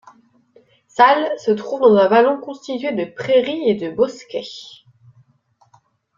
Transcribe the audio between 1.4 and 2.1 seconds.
trouve dans un